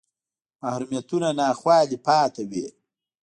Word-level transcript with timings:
محرومیتونه 0.61 1.27
ناخوالې 1.39 1.97
پاتې 2.07 2.43
وې 2.49 2.65